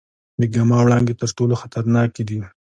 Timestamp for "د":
0.39-0.41